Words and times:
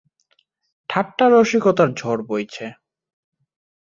ঠাট্টা 0.89 1.25
রসিকতার 1.29 1.89
ঝড় 1.93 2.21
বইছে। 2.23 2.65